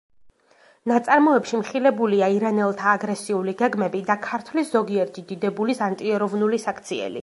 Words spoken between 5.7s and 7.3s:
ანტიეროვნული საქციელი.